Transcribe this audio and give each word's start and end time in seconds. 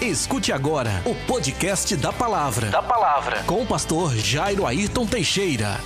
Escute 0.00 0.52
agora 0.52 0.90
o 1.06 1.14
podcast 1.26 1.96
da 1.96 2.12
Palavra. 2.12 2.70
Da 2.70 2.82
Palavra. 2.82 3.42
Com 3.44 3.62
o 3.62 3.66
pastor 3.66 4.14
Jairo 4.14 4.66
Ayrton 4.66 5.06
Teixeira. 5.06 5.78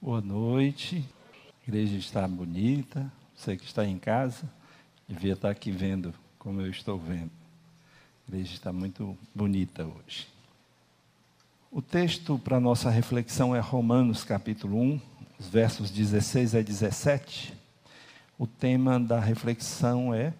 Boa 0.00 0.20
noite. 0.20 1.02
A 1.32 1.70
igreja 1.70 1.96
está 1.96 2.28
bonita. 2.28 3.10
Você 3.34 3.56
que 3.56 3.64
está 3.64 3.86
em 3.86 3.98
casa, 3.98 4.44
devia 5.08 5.32
estar 5.32 5.48
aqui 5.48 5.70
vendo 5.70 6.12
como 6.38 6.60
eu 6.60 6.70
estou 6.70 6.98
vendo. 6.98 7.30
A 8.28 8.32
igreja 8.32 8.52
está 8.52 8.74
muito 8.74 9.16
bonita 9.34 9.82
hoje. 9.82 10.28
O 11.70 11.80
texto 11.80 12.38
para 12.38 12.60
nossa 12.60 12.90
reflexão 12.90 13.56
é 13.56 13.58
Romanos 13.58 14.22
capítulo 14.22 14.78
1, 14.78 15.00
os 15.40 15.48
versos 15.48 15.90
16 15.90 16.56
a 16.56 16.60
17. 16.60 17.54
O 18.38 18.46
tema 18.46 19.00
da 19.00 19.18
reflexão 19.18 20.12
é 20.12 20.34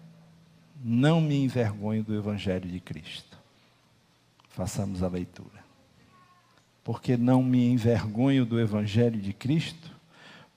Não 0.83 1.21
me 1.21 1.35
envergonho 1.43 2.03
do 2.03 2.13
Evangelho 2.13 2.69
de 2.69 2.79
Cristo. 2.79 3.37
Façamos 4.49 5.01
a 5.01 5.07
leitura. 5.07 5.63
Porque 6.83 7.15
não 7.15 7.41
me 7.41 7.65
envergonho 7.65 8.45
do 8.45 8.59
Evangelho 8.59 9.19
de 9.19 9.31
Cristo, 9.31 9.89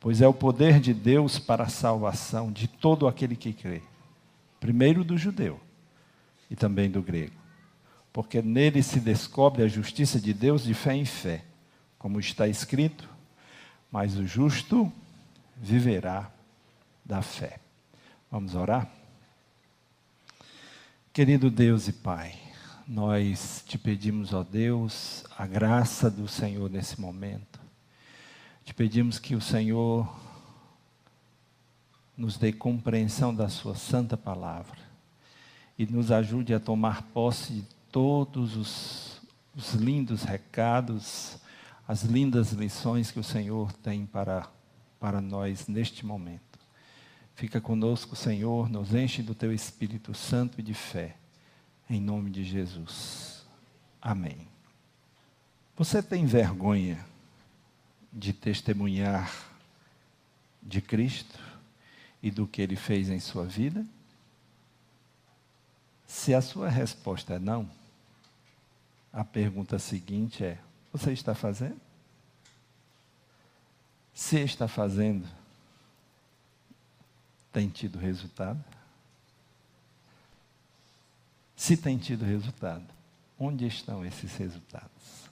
pois 0.00 0.20
é 0.20 0.26
o 0.26 0.34
poder 0.34 0.80
de 0.80 0.92
Deus 0.92 1.38
para 1.38 1.64
a 1.64 1.68
salvação 1.68 2.50
de 2.50 2.66
todo 2.66 3.06
aquele 3.06 3.36
que 3.36 3.52
crê, 3.52 3.80
primeiro 4.58 5.04
do 5.04 5.16
judeu 5.16 5.60
e 6.50 6.56
também 6.56 6.90
do 6.90 7.00
grego 7.00 7.46
porque 8.16 8.40
nele 8.40 8.82
se 8.82 8.98
descobre 8.98 9.62
a 9.62 9.68
justiça 9.68 10.18
de 10.18 10.32
Deus 10.32 10.64
de 10.64 10.72
fé 10.72 10.94
em 10.94 11.04
fé, 11.04 11.44
como 11.98 12.18
está 12.18 12.48
escrito: 12.48 13.06
mas 13.92 14.16
o 14.16 14.26
justo 14.26 14.90
viverá 15.54 16.30
da 17.04 17.20
fé. 17.20 17.60
Vamos 18.30 18.54
orar? 18.54 18.90
Querido 21.16 21.50
Deus 21.50 21.88
e 21.88 21.94
Pai, 21.94 22.34
nós 22.86 23.64
te 23.66 23.78
pedimos, 23.78 24.34
ó 24.34 24.44
Deus, 24.44 25.24
a 25.34 25.46
graça 25.46 26.10
do 26.10 26.28
Senhor 26.28 26.68
nesse 26.68 27.00
momento. 27.00 27.58
Te 28.62 28.74
pedimos 28.74 29.18
que 29.18 29.34
o 29.34 29.40
Senhor 29.40 30.06
nos 32.14 32.36
dê 32.36 32.52
compreensão 32.52 33.34
da 33.34 33.48
Sua 33.48 33.74
santa 33.74 34.14
palavra 34.14 34.76
e 35.78 35.86
nos 35.86 36.12
ajude 36.12 36.52
a 36.52 36.60
tomar 36.60 37.00
posse 37.14 37.54
de 37.54 37.66
todos 37.90 38.54
os, 38.54 39.22
os 39.56 39.72
lindos 39.72 40.22
recados, 40.22 41.38
as 41.88 42.02
lindas 42.02 42.52
lições 42.52 43.10
que 43.10 43.20
o 43.20 43.24
Senhor 43.24 43.72
tem 43.72 44.04
para, 44.04 44.46
para 45.00 45.22
nós 45.22 45.66
neste 45.66 46.04
momento. 46.04 46.45
Fica 47.36 47.60
conosco, 47.60 48.16
Senhor, 48.16 48.70
nos 48.70 48.94
enche 48.94 49.22
do 49.22 49.34
teu 49.34 49.52
Espírito 49.52 50.14
Santo 50.14 50.58
e 50.58 50.62
de 50.62 50.72
fé, 50.72 51.16
em 51.88 52.00
nome 52.00 52.30
de 52.30 52.42
Jesus. 52.42 53.44
Amém. 54.00 54.48
Você 55.76 56.02
tem 56.02 56.24
vergonha 56.24 57.04
de 58.10 58.32
testemunhar 58.32 59.30
de 60.62 60.80
Cristo 60.80 61.38
e 62.22 62.30
do 62.30 62.46
que 62.46 62.62
ele 62.62 62.74
fez 62.74 63.10
em 63.10 63.20
sua 63.20 63.44
vida? 63.44 63.84
Se 66.06 66.32
a 66.32 66.40
sua 66.40 66.70
resposta 66.70 67.34
é 67.34 67.38
não, 67.38 67.70
a 69.12 69.22
pergunta 69.22 69.78
seguinte 69.78 70.42
é: 70.42 70.58
você 70.90 71.12
está 71.12 71.34
fazendo? 71.34 71.80
Se 74.14 74.38
está 74.38 74.66
fazendo, 74.66 75.28
tem 77.56 77.70
tido 77.70 77.98
resultado? 77.98 78.62
Se 81.56 81.74
tem 81.74 81.96
tido 81.96 82.22
resultado, 82.22 82.84
onde 83.38 83.66
estão 83.66 84.04
esses 84.04 84.36
resultados? 84.36 85.30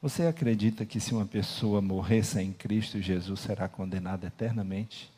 Você 0.00 0.26
acredita 0.26 0.86
que 0.86 0.98
se 0.98 1.12
uma 1.12 1.26
pessoa 1.26 1.82
morrer 1.82 2.24
sem 2.24 2.54
Cristo, 2.54 3.02
Jesus 3.02 3.38
será 3.40 3.68
condenado 3.68 4.24
eternamente? 4.24 5.12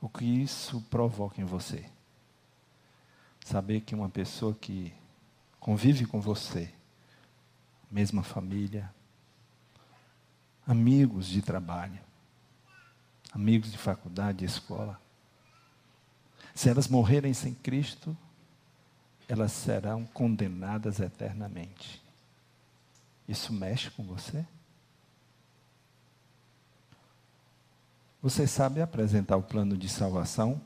O 0.00 0.08
que 0.08 0.24
isso 0.24 0.80
provoca 0.88 1.42
em 1.42 1.44
você? 1.44 1.84
Saber 3.44 3.82
que 3.82 3.94
uma 3.94 4.08
pessoa 4.08 4.54
que 4.54 4.94
convive 5.60 6.06
com 6.06 6.22
você, 6.22 6.72
mesma 7.90 8.22
família, 8.22 8.90
amigos 10.66 11.26
de 11.26 11.42
trabalho, 11.42 12.00
amigos 13.34 13.72
de 13.72 13.78
faculdade, 13.78 14.38
de 14.38 14.44
escola, 14.44 15.00
se 16.54 16.68
elas 16.68 16.86
morrerem 16.86 17.34
sem 17.34 17.52
Cristo, 17.52 18.16
elas 19.28 19.50
serão 19.50 20.06
condenadas 20.06 21.00
eternamente. 21.00 22.00
Isso 23.26 23.52
mexe 23.52 23.90
com 23.90 24.04
você? 24.04 24.46
Você 28.22 28.46
sabe 28.46 28.80
apresentar 28.80 29.36
o 29.36 29.42
plano 29.42 29.76
de 29.76 29.88
salvação 29.88 30.60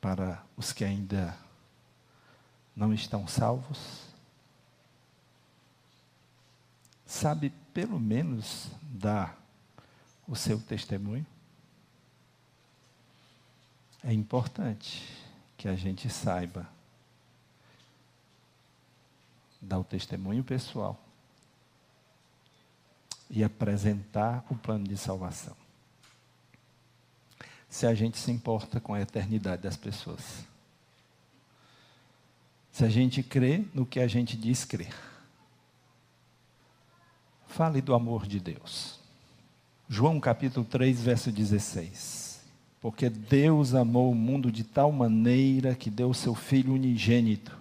para 0.00 0.42
os 0.56 0.72
que 0.72 0.84
ainda 0.84 1.36
não 2.74 2.94
estão 2.94 3.26
salvos? 3.26 4.08
Sabe, 7.04 7.50
pelo 7.74 7.98
menos, 7.98 8.68
dar 8.80 9.36
o 10.26 10.36
seu 10.36 10.60
testemunho? 10.60 11.26
É 14.02 14.12
importante 14.12 15.06
que 15.56 15.68
a 15.68 15.76
gente 15.76 16.08
saiba 16.08 16.66
dar 19.60 19.78
o 19.78 19.84
testemunho 19.84 20.42
pessoal 20.42 20.98
e 23.28 23.44
apresentar 23.44 24.44
o 24.50 24.56
plano 24.56 24.84
de 24.84 24.96
salvação. 24.96 25.54
Se 27.68 27.86
a 27.86 27.94
gente 27.94 28.18
se 28.18 28.30
importa 28.30 28.80
com 28.80 28.94
a 28.94 29.00
eternidade 29.00 29.62
das 29.62 29.76
pessoas. 29.76 30.44
Se 32.72 32.84
a 32.84 32.88
gente 32.88 33.22
crê 33.22 33.64
no 33.74 33.84
que 33.84 34.00
a 34.00 34.08
gente 34.08 34.36
diz 34.36 34.64
crer. 34.64 34.94
Fale 37.46 37.80
do 37.80 37.94
amor 37.94 38.26
de 38.26 38.40
Deus. 38.40 38.98
João 39.88 40.18
capítulo 40.18 40.64
3, 40.64 41.00
verso 41.00 41.30
16. 41.30 42.29
Porque 42.80 43.10
Deus 43.10 43.74
amou 43.74 44.10
o 44.10 44.14
mundo 44.14 44.50
de 44.50 44.64
tal 44.64 44.90
maneira 44.90 45.74
que 45.74 45.90
deu 45.90 46.10
o 46.10 46.14
seu 46.14 46.34
Filho 46.34 46.74
unigênito, 46.74 47.60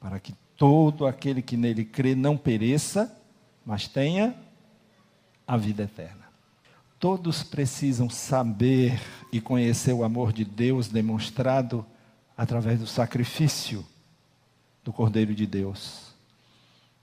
para 0.00 0.18
que 0.18 0.34
todo 0.56 1.06
aquele 1.06 1.40
que 1.40 1.56
nele 1.56 1.84
crê 1.84 2.16
não 2.16 2.36
pereça, 2.36 3.16
mas 3.64 3.86
tenha 3.86 4.34
a 5.46 5.56
vida 5.56 5.84
eterna. 5.84 6.26
Todos 6.98 7.44
precisam 7.44 8.10
saber 8.10 9.00
e 9.32 9.40
conhecer 9.40 9.92
o 9.92 10.02
amor 10.02 10.32
de 10.32 10.44
Deus 10.44 10.88
demonstrado 10.88 11.86
através 12.36 12.80
do 12.80 12.86
sacrifício 12.88 13.86
do 14.82 14.92
Cordeiro 14.92 15.32
de 15.34 15.46
Deus, 15.46 16.12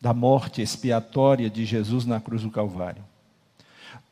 da 0.01 0.13
morte 0.13 0.61
expiatória 0.61 1.49
de 1.49 1.63
Jesus 1.65 2.05
na 2.05 2.19
cruz 2.19 2.41
do 2.41 2.51
Calvário. 2.51 3.03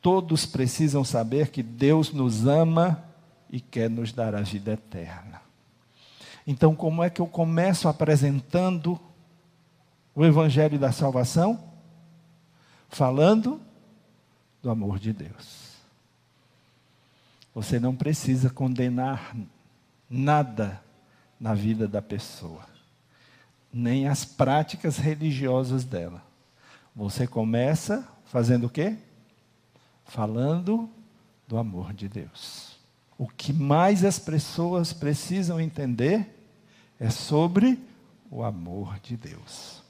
Todos 0.04 0.46
precisam 0.46 1.04
saber 1.04 1.50
que 1.50 1.64
Deus 1.64 2.14
nos 2.14 2.46
ama 2.46 3.04
e 3.50 3.60
quer 3.60 3.90
nos 3.90 4.14
dar 4.14 4.36
a 4.36 4.42
vida 4.42 4.74
eterna. 4.74 5.42
Então, 6.46 6.76
como 6.76 7.04
é 7.04 7.10
que 7.10 7.20
eu 7.20 7.26
começo 7.26 7.88
apresentando 7.88 9.00
o 10.14 10.24
Evangelho 10.24 10.78
da 10.78 10.92
salvação? 10.92 11.64
Falando 12.88 13.60
do 14.62 14.70
amor 14.70 15.00
de 15.00 15.12
Deus. 15.12 15.74
Você 17.56 17.80
não 17.80 17.96
precisa 17.96 18.52
condenar 18.52 19.36
nada 20.08 20.80
na 21.40 21.56
vida 21.56 21.88
da 21.88 22.04
pessoa 22.04 22.74
nem 23.74 24.08
as 24.08 24.24
práticas 24.24 24.98
religiosas 24.98 25.84
dela. 25.84 26.22
Você 26.96 27.26
começa 27.26 28.08
fazendo 28.26 28.68
o 28.68 28.70
quê? 28.70 28.96
Falando 30.06 30.90
do 31.48 31.58
amor 31.58 31.94
de 31.94 32.08
Deus. 32.08 32.78
O 33.18 33.28
que 33.28 33.54
mais 33.54 34.04
as 34.04 34.20
pessoas 34.20 34.92
precisam 34.92 35.60
entender 35.60 36.28
é 37.00 37.10
sobre 37.10 37.80
o 38.30 38.44
amor 38.44 39.00
de 39.02 39.16
Deus. 39.16 39.82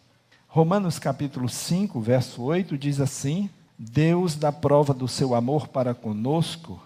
Romanos 0.47 0.99
capítulo 0.99 1.49
5, 1.49 1.99
verso 1.99 2.41
8 2.43 2.77
diz 2.77 2.99
assim: 2.99 3.49
Deus 3.77 4.35
dá 4.35 4.51
prova 4.51 4.93
do 4.93 5.07
seu 5.07 5.33
amor 5.33 5.67
para 5.67 5.93
conosco, 5.93 6.81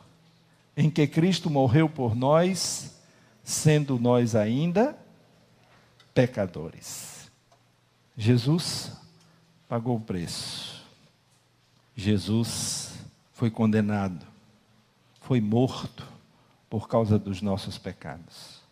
em 0.75 0.89
que 0.89 1.07
Cristo 1.07 1.50
morreu 1.50 1.89
por 1.89 2.15
nós, 2.15 2.95
sendo 3.44 4.00
nós 4.00 4.35
ainda 4.35 4.97
pecadores. 6.13 7.30
Jesus 8.15 8.91
pagou 9.68 9.97
o 9.97 10.01
preço. 10.01 10.81
Jesus 11.95 12.87
foi 13.38 13.51
condenado, 13.51 14.25
foi 15.22 15.39
morto 15.39 16.04
por 16.68 16.89
causa 16.89 17.19
dos 17.19 17.39
nossos 17.39 17.78
pecados. 17.78 18.63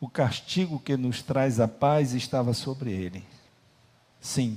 O 0.00 0.08
castigo 0.08 0.78
que 0.78 0.96
nos 0.96 1.20
traz 1.20 1.58
a 1.58 1.66
paz 1.66 2.12
estava 2.12 2.54
sobre 2.54 2.92
ele. 2.92 3.24
Sim, 4.20 4.56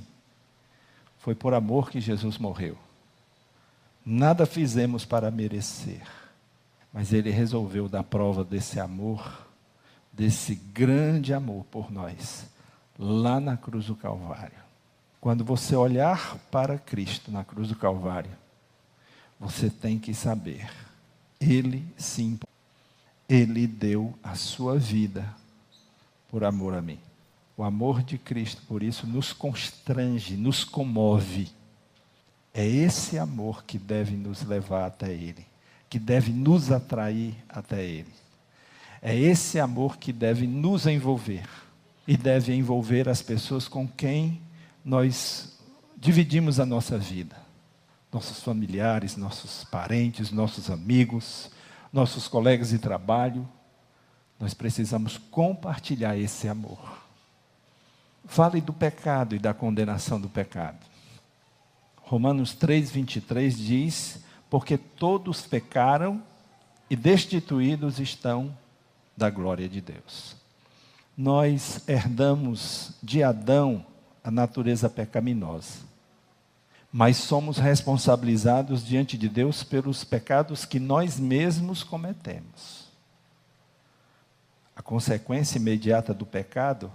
foi 1.18 1.34
por 1.34 1.54
amor 1.54 1.90
que 1.90 2.00
Jesus 2.00 2.38
morreu. 2.38 2.78
Nada 4.06 4.46
fizemos 4.46 5.04
para 5.04 5.28
merecer, 5.28 6.06
mas 6.92 7.12
ele 7.12 7.30
resolveu 7.30 7.88
dar 7.88 8.04
prova 8.04 8.44
desse 8.44 8.78
amor, 8.78 9.44
desse 10.12 10.54
grande 10.54 11.34
amor 11.34 11.64
por 11.64 11.90
nós, 11.90 12.46
lá 12.96 13.40
na 13.40 13.56
cruz 13.56 13.86
do 13.86 13.96
Calvário. 13.96 14.62
Quando 15.20 15.44
você 15.44 15.74
olhar 15.74 16.36
para 16.48 16.78
Cristo 16.78 17.32
na 17.32 17.42
cruz 17.42 17.66
do 17.66 17.74
Calvário, 17.74 18.30
você 19.38 19.70
tem 19.70 19.98
que 19.98 20.12
saber, 20.12 20.68
ele 21.40 21.84
sim 21.96 22.38
ele 23.28 23.66
deu 23.66 24.18
a 24.22 24.34
sua 24.34 24.78
vida 24.78 25.28
por 26.28 26.44
amor 26.44 26.74
a 26.74 26.80
mim. 26.80 26.98
O 27.56 27.62
amor 27.62 28.02
de 28.02 28.16
Cristo, 28.16 28.62
por 28.66 28.82
isso, 28.82 29.06
nos 29.06 29.32
constrange, 29.32 30.36
nos 30.36 30.64
comove. 30.64 31.48
É 32.54 32.66
esse 32.66 33.18
amor 33.18 33.64
que 33.64 33.78
deve 33.78 34.16
nos 34.16 34.42
levar 34.44 34.86
até 34.86 35.12
Ele, 35.12 35.44
que 35.90 35.98
deve 35.98 36.32
nos 36.32 36.72
atrair 36.72 37.34
até 37.48 37.84
Ele. 37.84 38.12
É 39.02 39.14
esse 39.14 39.60
amor 39.60 39.98
que 39.98 40.12
deve 40.12 40.46
nos 40.46 40.86
envolver 40.86 41.46
e 42.06 42.16
deve 42.16 42.54
envolver 42.54 43.08
as 43.08 43.20
pessoas 43.20 43.68
com 43.68 43.86
quem 43.86 44.40
nós 44.84 45.58
dividimos 45.96 46.58
a 46.58 46.64
nossa 46.64 46.96
vida. 46.96 47.36
Nossos 48.18 48.42
familiares, 48.42 49.16
nossos 49.16 49.62
parentes, 49.62 50.32
nossos 50.32 50.70
amigos, 50.70 51.52
nossos 51.92 52.26
colegas 52.26 52.70
de 52.70 52.78
trabalho, 52.80 53.48
nós 54.40 54.52
precisamos 54.52 55.16
compartilhar 55.16 56.18
esse 56.18 56.48
amor. 56.48 56.80
Fale 58.24 58.60
do 58.60 58.72
pecado 58.72 59.36
e 59.36 59.38
da 59.38 59.54
condenação 59.54 60.20
do 60.20 60.28
pecado. 60.28 60.84
Romanos 61.98 62.54
3:23 62.54 63.56
diz: 63.56 64.18
"Porque 64.50 64.76
todos 64.76 65.42
pecaram 65.42 66.20
e 66.90 66.96
destituídos 66.96 68.00
estão 68.00 68.52
da 69.16 69.30
glória 69.30 69.68
de 69.68 69.80
Deus." 69.80 70.34
Nós 71.16 71.88
herdamos 71.88 72.94
de 73.00 73.22
Adão 73.22 73.86
a 74.24 74.30
natureza 74.32 74.90
pecaminosa 74.90 75.87
mas 76.92 77.16
somos 77.18 77.58
responsabilizados 77.58 78.84
diante 78.84 79.18
de 79.18 79.28
Deus 79.28 79.62
pelos 79.62 80.04
pecados 80.04 80.64
que 80.64 80.80
nós 80.80 81.18
mesmos 81.18 81.82
cometemos. 81.82 82.88
A 84.74 84.82
consequência 84.82 85.58
imediata 85.58 86.14
do 86.14 86.24
pecado 86.24 86.92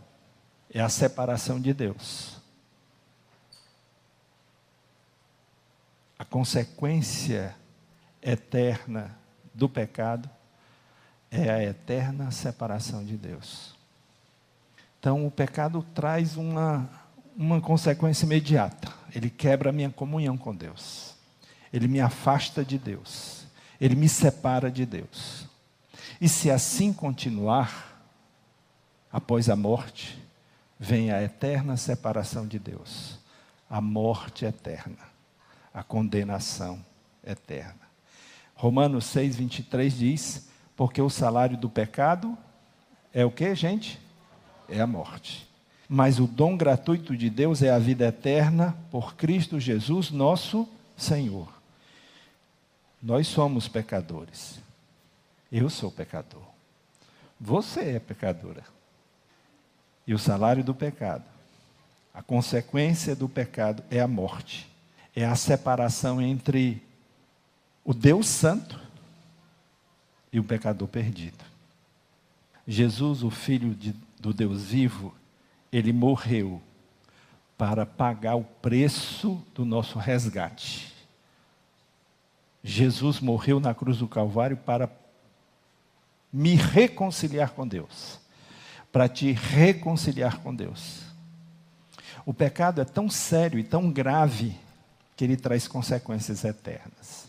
é 0.69 0.81
a 0.81 0.90
separação 0.90 1.60
de 1.60 1.74
Deus. 1.74 2.42
A 6.18 6.25
consequência 6.25 7.56
eterna 8.22 9.16
do 9.54 9.68
pecado 9.68 10.30
é 11.30 11.50
a 11.50 11.63
eterna 11.63 12.31
separação 12.31 13.04
de 13.04 13.18
Deus. 13.18 13.75
Então, 15.00 15.28
o 15.28 15.31
pecado 15.31 15.86
traz 15.94 16.38
uma, 16.38 16.90
uma 17.35 17.62
consequência 17.62 18.25
imediata 18.25 19.03
ele 19.15 19.30
quebra 19.30 19.69
a 19.69 19.74
minha 19.74 19.89
comunhão 19.89 20.35
com 20.38 20.56
Deus. 20.56 21.13
Ele 21.71 21.88
me 21.88 22.01
afasta 22.01 22.65
de 22.65 22.77
Deus. 22.77 23.45
Ele 23.80 23.95
me 23.95 24.09
separa 24.09 24.71
de 24.71 24.85
Deus. 24.85 25.47
E 26.19 26.27
se 26.27 26.50
assim 26.50 26.91
continuar, 26.91 28.01
após 29.12 29.50
a 29.50 29.56
morte, 29.56 30.19
vem 30.80 31.12
a 31.12 31.21
eterna 31.21 31.77
separação 31.77 32.47
de 32.47 32.57
Deus, 32.57 33.19
a 33.69 33.80
morte 33.80 34.45
eterna, 34.45 34.97
a 35.74 35.83
condenação 35.83 36.83
eterna. 37.24 37.81
Romanos 38.56 39.06
6, 39.06 39.35
23 39.35 39.97
diz: 39.97 40.50
Porque 40.75 41.01
o 41.01 41.09
salário 41.09 41.57
do 41.57 41.69
pecado 41.69 42.38
é 43.13 43.25
o 43.25 43.31
que, 43.31 43.53
gente? 43.53 44.00
É 44.69 44.80
a 44.80 44.88
morte 44.88 45.52
mas 45.95 46.19
o 46.19 46.25
dom 46.25 46.57
gratuito 46.57 47.16
de 47.16 47.30
Deus 47.30 47.62
é 47.62 47.69
a 47.69 47.78
vida 47.78 48.07
eterna 48.07 48.75
por 48.90 49.13
Cristo 49.13 49.60
Jesus, 49.60 50.10
nosso 50.10 50.68
Senhor. 50.98 51.48
Nós 53.00 53.28
somos 53.28 53.68
pecadores. 53.68 54.60
Eu 55.51 55.69
sou 55.69 55.92
pecador. 55.92 56.42
Você 57.40 57.92
é 57.92 58.00
pecadora. 58.00 58.63
E 60.07 60.16
o 60.16 60.18
salário 60.18 60.63
do 60.63 60.74
pecado, 60.74 61.25
a 62.12 62.24
consequência 62.24 63.16
do 63.16 63.30
pecado 63.30 63.84
é 63.92 64.00
a 64.00 64.07
morte. 64.07 64.68
É 65.16 65.24
a 65.24 65.36
separação 65.36 66.19
entre 66.19 66.81
o 67.86 67.94
Deus 67.94 68.25
Santo 68.25 68.81
e 70.31 70.40
o 70.40 70.44
pecador 70.44 70.88
perdido. 70.88 71.45
Jesus, 72.68 73.22
o 73.22 73.30
Filho 73.30 73.75
de, 73.75 73.94
do 74.19 74.34
Deus 74.34 74.63
vivo, 74.63 75.13
ele 75.73 75.91
morreu 75.91 76.61
para 77.57 77.83
pagar 77.83 78.35
o 78.35 78.43
preço 78.43 79.43
do 79.55 79.65
nosso 79.65 79.97
resgate. 79.97 80.93
Jesus 82.63 83.19
morreu 83.19 83.59
na 83.59 83.73
cruz 83.73 83.97
do 83.97 84.07
Calvário 84.07 84.55
para 84.55 84.89
me 86.31 86.55
reconciliar 86.55 87.51
com 87.51 87.67
Deus, 87.67 88.19
para 88.91 89.09
te 89.09 89.31
reconciliar 89.31 90.39
com 90.39 90.53
Deus. 90.53 91.01
O 92.25 92.33
pecado 92.33 92.79
é 92.79 92.85
tão 92.85 93.09
sério 93.09 93.57
e 93.57 93.63
tão 93.63 93.91
grave 93.91 94.55
que 95.17 95.23
ele 95.23 95.35
traz 95.35 95.67
consequências 95.67 96.43
eternas. 96.43 97.27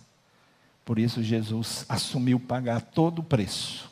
Por 0.85 0.99
isso, 0.99 1.23
Jesus 1.23 1.87
assumiu 1.89 2.39
pagar 2.39 2.83
todo 2.83 3.21
o 3.21 3.25
preço 3.25 3.91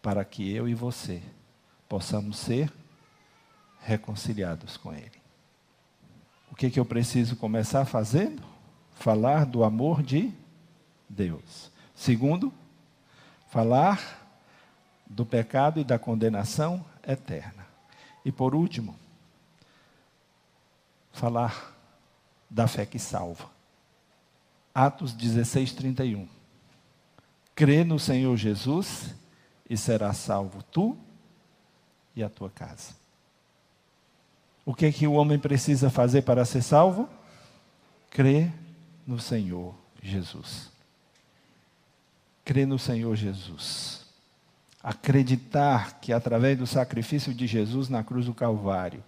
para 0.00 0.24
que 0.24 0.48
eu 0.52 0.68
e 0.68 0.74
você 0.74 1.20
possamos 1.88 2.38
ser 2.38 2.72
reconciliados 3.84 4.76
com 4.76 4.92
Ele. 4.92 5.22
O 6.50 6.56
que, 6.56 6.70
que 6.70 6.80
eu 6.80 6.84
preciso 6.84 7.36
começar 7.36 7.84
fazendo? 7.84 8.42
Falar 8.92 9.44
do 9.44 9.62
amor 9.62 10.02
de 10.02 10.32
Deus. 11.08 11.70
Segundo, 11.94 12.52
falar 13.48 14.24
do 15.06 15.26
pecado 15.26 15.80
e 15.80 15.84
da 15.84 15.98
condenação 15.98 16.84
eterna. 17.06 17.66
E 18.24 18.32
por 18.32 18.54
último, 18.54 18.96
falar 21.12 21.76
da 22.48 22.66
fé 22.66 22.86
que 22.86 22.98
salva. 22.98 23.50
Atos 24.74 25.12
16, 25.12 25.72
31. 25.72 26.28
Crê 27.54 27.84
no 27.84 27.98
Senhor 27.98 28.36
Jesus 28.36 29.14
e 29.68 29.76
será 29.76 30.12
salvo 30.12 30.62
tu 30.62 30.96
e 32.16 32.22
a 32.22 32.28
tua 32.28 32.50
casa. 32.50 33.03
O 34.64 34.74
que 34.74 34.86
é 34.86 34.92
que 34.92 35.06
o 35.06 35.12
homem 35.12 35.38
precisa 35.38 35.90
fazer 35.90 36.22
para 36.22 36.44
ser 36.44 36.62
salvo? 36.62 37.08
Crer 38.10 38.50
no 39.06 39.18
Senhor 39.18 39.74
Jesus. 40.02 40.70
Crer 42.44 42.66
no 42.66 42.78
Senhor 42.78 43.14
Jesus. 43.14 44.06
Acreditar 44.82 45.98
que 46.00 46.12
através 46.12 46.58
do 46.58 46.66
sacrifício 46.66 47.34
de 47.34 47.46
Jesus 47.46 47.88
na 47.88 48.02
cruz 48.02 48.26
do 48.26 48.34
Calvário, 48.34 49.02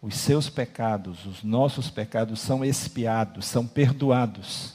os 0.00 0.16
seus 0.16 0.50
pecados, 0.50 1.24
os 1.24 1.42
nossos 1.42 1.88
pecados 1.88 2.40
são 2.40 2.62
expiados, 2.62 3.46
são 3.46 3.66
perdoados. 3.66 4.74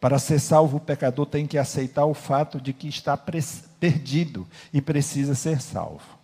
Para 0.00 0.18
ser 0.18 0.40
salvo, 0.40 0.78
o 0.78 0.80
pecador 0.80 1.26
tem 1.26 1.46
que 1.46 1.58
aceitar 1.58 2.06
o 2.06 2.14
fato 2.14 2.60
de 2.60 2.72
que 2.72 2.88
está 2.88 3.16
perdido 3.16 4.48
e 4.72 4.80
precisa 4.80 5.34
ser 5.34 5.60
salvo. 5.60 6.18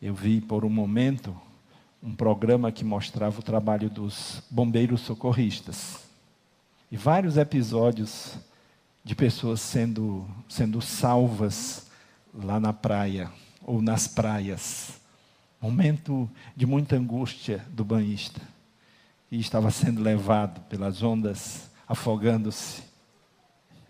Eu 0.00 0.14
vi 0.14 0.40
por 0.40 0.64
um 0.64 0.70
momento 0.70 1.34
um 2.04 2.14
programa 2.14 2.70
que 2.70 2.84
mostrava 2.84 3.40
o 3.40 3.42
trabalho 3.42 3.88
dos 3.88 4.42
bombeiros 4.50 5.00
socorristas. 5.00 6.00
E 6.92 6.98
vários 6.98 7.38
episódios 7.38 8.36
de 9.02 9.14
pessoas 9.14 9.62
sendo, 9.62 10.28
sendo 10.46 10.82
salvas 10.82 11.86
lá 12.32 12.60
na 12.60 12.74
praia 12.74 13.32
ou 13.62 13.80
nas 13.80 14.06
praias. 14.06 15.00
Momento 15.58 16.30
de 16.54 16.66
muita 16.66 16.94
angústia 16.94 17.64
do 17.70 17.82
banhista. 17.82 18.42
E 19.30 19.40
estava 19.40 19.70
sendo 19.70 20.02
levado 20.02 20.60
pelas 20.68 21.02
ondas, 21.02 21.70
afogando-se. 21.88 22.82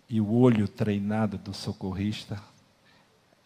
E 0.09 0.21
o 0.21 0.33
olho 0.33 0.69
treinado 0.69 1.37
do 1.37 1.53
socorrista 1.53 2.41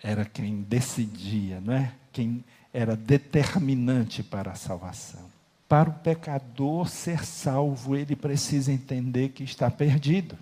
era 0.02 0.26
quem 0.26 0.60
decidia, 0.60 1.58
não 1.58 1.72
é? 1.72 1.94
Quem 2.12 2.44
era 2.72 2.96
determinante 2.96 4.22
para 4.22 4.52
a 4.52 4.54
salvação. 4.54 5.30
Para 5.68 5.90
o 5.90 5.94
pecador 5.94 6.88
ser 6.88 7.24
salvo, 7.24 7.94
ele 7.94 8.16
precisa 8.16 8.72
entender 8.72 9.30
que 9.30 9.44
está 9.44 9.70
perdido. 9.70 10.36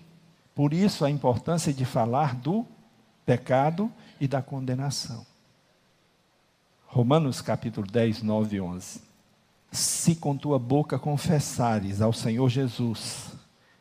Por 0.55 0.73
isso 0.73 1.03
a 1.03 1.09
importância 1.09 1.73
de 1.73 1.85
falar 1.85 2.35
do 2.35 2.65
pecado 3.25 3.91
e 4.19 4.27
da 4.27 4.41
condenação. 4.41 5.25
Romanos 6.87 7.41
capítulo 7.41 7.85
10, 7.85 8.23
9 8.23 8.55
e 8.55 8.61
11. 8.61 9.01
Se 9.71 10.15
com 10.15 10.37
tua 10.37 10.57
boca 10.57 10.97
confessares 10.97 12.01
ao 12.01 12.13
Senhor 12.13 12.49
Jesus 12.49 13.33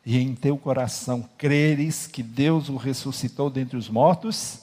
e 0.04 0.18
em 0.18 0.34
teu 0.34 0.58
coração 0.58 1.28
creres 1.38 2.06
que 2.06 2.22
Deus 2.22 2.68
o 2.68 2.76
ressuscitou 2.76 3.48
dentre 3.48 3.76
os 3.76 3.88
mortos, 3.88 4.60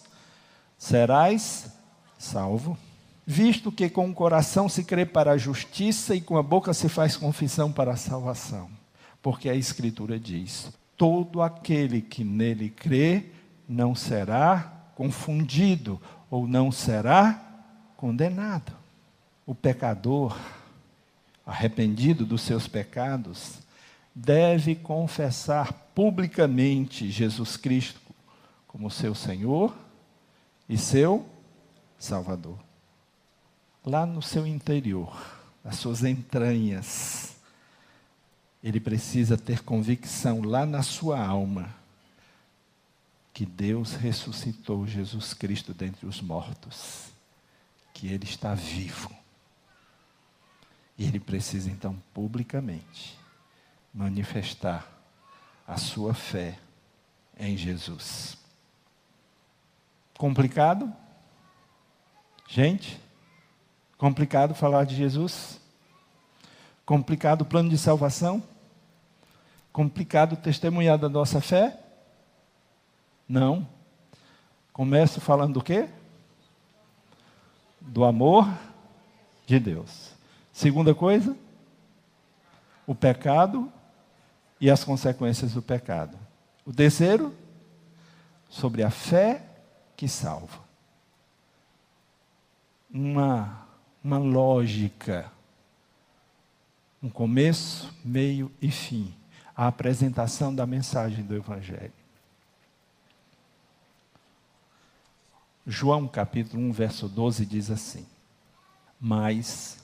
serás 0.78 1.72
salvo. 2.20 2.78
Visto 3.26 3.72
que 3.72 3.90
com 3.90 4.10
o 4.10 4.14
coração 4.14 4.68
se 4.68 4.84
crê 4.84 5.06
para 5.06 5.32
a 5.32 5.38
justiça 5.38 6.14
e 6.14 6.22
com 6.22 6.38
a 6.38 6.44
boca 6.44 6.74
se 6.74 6.90
faz 6.90 7.16
confissão 7.16 7.72
para 7.72 7.94
a 7.94 7.98
salvação. 7.98 8.70
Porque 9.22 9.50
a 9.50 9.56
Escritura 9.56 10.20
diz: 10.20 10.72
todo 10.98 11.42
aquele 11.42 12.02
que 12.02 12.24
nele 12.24 12.70
crê 12.70 13.26
não 13.68 13.96
será 13.96 14.92
confundido 14.96 16.02
ou 16.30 16.48
não 16.48 16.72
será 16.72 17.42
condenado. 17.96 18.74
O 19.46 19.56
pecador, 19.56 20.38
arrependido 21.46 22.26
dos 22.26 22.42
seus 22.42 22.68
pecados, 22.68 23.60
deve 24.14 24.76
confessar 24.76 25.72
publicamente 25.96 27.10
Jesus 27.10 27.56
Cristo 27.56 28.02
como 28.68 28.92
seu 28.92 29.16
Senhor 29.16 29.76
e 30.68 30.78
seu 30.78 31.26
Salvador. 31.98 32.73
Lá 33.86 34.06
no 34.06 34.22
seu 34.22 34.48
interior, 34.48 35.16
nas 35.64 35.76
suas 35.78 36.04
entranhas, 36.04 37.36
ele 38.64 38.80
precisa 38.80 39.38
ter 39.38 39.62
convicção 39.62 40.42
lá 40.42 40.66
na 40.66 40.82
sua 40.82 41.20
alma 41.20 41.74
que 43.34 43.46
Deus 43.46 43.94
ressuscitou 43.96 44.86
Jesus 44.88 45.34
Cristo 45.34 45.74
dentre 45.74 46.06
os 46.06 46.22
mortos, 46.22 47.12
que 47.94 48.08
ele 48.08 48.26
está 48.26 48.54
vivo. 48.54 49.10
E 50.98 51.06
ele 51.06 51.20
precisa 51.20 51.70
então 51.70 52.02
publicamente 52.14 53.18
manifestar 53.94 54.88
a 55.68 55.78
sua 55.78 56.14
fé 56.14 56.60
em 57.38 57.58
Jesus. 57.58 58.38
Complicado? 60.18 60.94
Gente, 62.48 63.02
complicado 64.04 64.54
falar 64.54 64.84
de 64.84 64.98
Jesus? 64.98 65.62
Complicado 66.86 67.44
o 67.44 67.46
plano 67.46 67.70
de 67.70 67.78
salvação? 67.78 68.44
Complicado 69.72 70.36
testemunhar 70.36 70.98
da 70.98 71.08
nossa 71.08 71.40
fé? 71.40 71.80
Não. 73.26 73.66
Começo 74.74 75.22
falando 75.22 75.54
do 75.54 75.64
quê? 75.64 75.88
Do 77.80 78.04
amor 78.04 78.46
de 79.46 79.58
Deus. 79.58 80.12
Segunda 80.52 80.94
coisa, 80.94 81.38
o 82.86 82.94
pecado 82.94 83.72
e 84.60 84.70
as 84.70 84.84
consequências 84.84 85.54
do 85.54 85.62
pecado. 85.62 86.18
O 86.66 86.74
terceiro, 86.74 87.34
sobre 88.50 88.84
a 88.84 88.90
fé 88.90 89.42
que 89.96 90.10
salva. 90.10 90.60
Uma, 92.94 93.63
uma 94.04 94.18
lógica, 94.18 95.32
um 97.02 97.10
começo, 97.10 97.94
meio 98.04 98.52
e 98.62 98.70
fim. 98.70 99.14
A 99.56 99.68
apresentação 99.68 100.54
da 100.54 100.66
mensagem 100.66 101.24
do 101.24 101.36
Evangelho. 101.36 101.94
João 105.66 106.08
capítulo 106.08 106.62
1, 106.64 106.72
verso 106.72 107.08
12 107.08 107.46
diz 107.46 107.70
assim: 107.70 108.06
Mas 109.00 109.78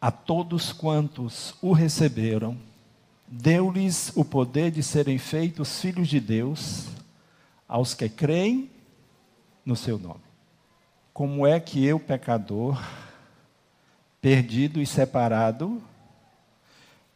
a 0.00 0.10
todos 0.10 0.72
quantos 0.72 1.54
o 1.60 1.72
receberam, 1.72 2.58
deu-lhes 3.26 4.10
o 4.16 4.24
poder 4.24 4.70
de 4.70 4.82
serem 4.82 5.18
feitos 5.18 5.80
filhos 5.80 6.08
de 6.08 6.18
Deus, 6.18 6.86
aos 7.68 7.94
que 7.94 8.08
creem 8.08 8.70
no 9.64 9.76
seu 9.76 9.98
nome. 9.98 10.27
Como 11.18 11.44
é 11.44 11.58
que 11.58 11.84
eu, 11.84 11.98
pecador, 11.98 12.80
perdido 14.20 14.80
e 14.80 14.86
separado, 14.86 15.82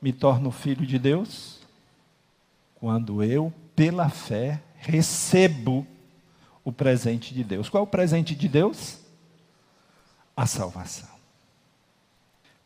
me 0.01 0.13
torno 0.13 0.51
filho 0.51 0.85
de 0.85 0.99
Deus? 0.99 1.61
Quando 2.75 3.23
eu, 3.23 3.55
pela 3.77 4.09
fé, 4.09 4.61
recebo 4.75 5.87
o 6.65 6.73
presente 6.73 7.33
de 7.33 7.45
Deus. 7.45 7.69
Qual 7.69 7.85
é 7.85 7.87
o 7.87 7.89
presente 7.89 8.35
de 8.35 8.49
Deus? 8.49 8.99
A 10.37 10.47
salvação. 10.47 11.09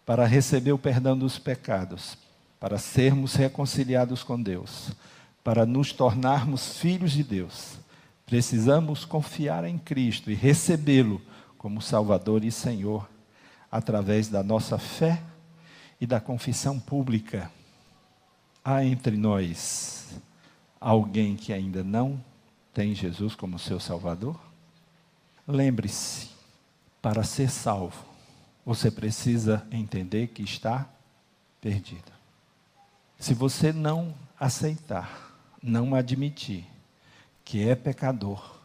Para 0.07 0.25
receber 0.25 0.73
o 0.73 0.78
perdão 0.78 1.19
dos 1.19 1.38
pecados, 1.38 2.16
para 2.59 2.78
sermos 2.78 3.35
reconciliados 3.35 4.23
com 4.23 4.40
Deus, 4.40 4.90
para 5.45 5.66
nos 5.66 5.93
tornarmos 5.93 6.78
filhos 6.78 7.12
de 7.12 7.23
Deus, 7.23 7.76
precisamos 8.26 9.04
confiar 9.04 9.64
em 9.64 9.78
Cristo 9.78 10.30
e 10.30 10.35
recebê-lo 10.35 11.23
como 11.56 11.80
Salvador 11.80 12.45
e 12.45 12.50
Senhor, 12.50 13.09
através 13.71 14.28
da 14.28 14.42
nossa 14.42 14.78
fé 14.78 15.23
e 16.00 16.06
da 16.06 16.21
confissão 16.21 16.78
pública. 16.78 17.50
Há 18.64 18.85
entre 18.85 19.16
nós 19.16 20.16
alguém 20.80 21.37
que 21.37 21.52
ainda 21.52 21.85
não 21.85 22.23
tem 22.75 22.95
Jesus 22.95 23.35
como 23.37 23.59
seu 23.59 23.78
Salvador? 23.78 24.38
Lembre-se, 25.47 26.28
para 27.00 27.23
ser 27.23 27.49
salvo, 27.49 28.04
você 28.64 28.90
precisa 28.90 29.64
entender 29.71 30.26
que 30.28 30.42
está 30.42 30.90
perdido. 31.61 32.12
Se 33.18 33.33
você 33.33 33.73
não 33.73 34.12
aceitar, 34.38 35.33
não 35.62 35.95
admitir 35.95 36.66
que 37.47 37.67
é 37.67 37.76
pecador, 37.76 38.59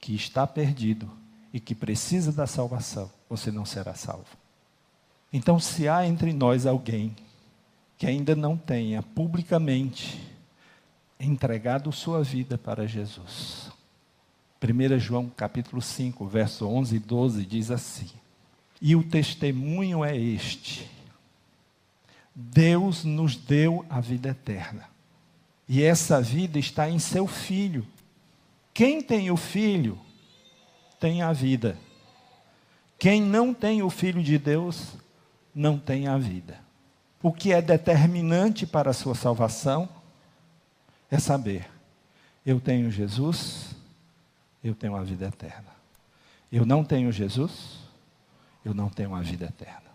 que 0.00 0.12
está 0.12 0.44
perdido 0.44 1.08
e 1.54 1.60
que 1.60 1.72
precisa 1.72 2.32
da 2.32 2.48
salvação, 2.48 3.08
você 3.30 3.52
não 3.52 3.64
será 3.64 3.94
salvo. 3.94 4.26
Então, 5.32 5.60
se 5.60 5.88
há 5.88 6.04
entre 6.04 6.32
nós 6.32 6.66
alguém 6.66 7.14
que 7.96 8.06
ainda 8.06 8.34
não 8.34 8.56
tenha 8.56 9.02
publicamente 9.02 10.20
entregado 11.18 11.92
sua 11.92 12.22
vida 12.22 12.58
para 12.58 12.88
Jesus. 12.88 13.70
1 14.60 14.98
João 14.98 15.28
capítulo 15.28 15.80
5, 15.80 16.26
verso 16.26 16.66
11 16.66 16.96
e 16.96 16.98
12 16.98 17.46
diz 17.46 17.70
assim: 17.70 18.10
E 18.80 18.96
o 18.96 19.04
testemunho 19.04 20.04
é 20.04 20.16
este: 20.16 20.90
Deus 22.34 23.04
nos 23.04 23.36
deu 23.36 23.86
a 23.88 24.00
vida 24.00 24.30
eterna. 24.30 24.88
E 25.68 25.82
essa 25.82 26.20
vida 26.20 26.58
está 26.58 26.90
em 26.90 26.98
seu 26.98 27.26
filho. 27.26 27.86
Quem 28.78 29.02
tem 29.02 29.28
o 29.28 29.36
filho 29.36 29.98
tem 31.00 31.20
a 31.20 31.32
vida. 31.32 31.76
Quem 32.96 33.20
não 33.20 33.52
tem 33.52 33.82
o 33.82 33.90
filho 33.90 34.22
de 34.22 34.38
Deus 34.38 34.92
não 35.52 35.76
tem 35.76 36.06
a 36.06 36.16
vida. 36.16 36.60
O 37.20 37.32
que 37.32 37.52
é 37.52 37.60
determinante 37.60 38.68
para 38.68 38.90
a 38.90 38.94
sua 38.94 39.16
salvação 39.16 39.88
é 41.10 41.18
saber: 41.18 41.68
eu 42.46 42.60
tenho 42.60 42.88
Jesus, 42.88 43.74
eu 44.62 44.76
tenho 44.76 44.94
a 44.94 45.02
vida 45.02 45.26
eterna. 45.26 45.74
Eu 46.52 46.64
não 46.64 46.84
tenho 46.84 47.10
Jesus, 47.10 47.80
eu 48.64 48.72
não 48.72 48.88
tenho 48.88 49.12
a 49.12 49.20
vida 49.22 49.46
eterna. 49.46 49.90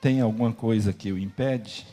Tem 0.00 0.22
alguma 0.22 0.54
coisa 0.54 0.90
que 0.90 1.12
o 1.12 1.18
impede 1.18 1.86